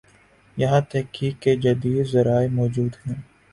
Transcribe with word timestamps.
یہاںتحقیق 0.57 1.35
کے 1.43 1.55
جدید 1.55 2.05
ذرائع 2.07 2.49
موجود 2.51 2.91
ہیں۔ 3.03 3.19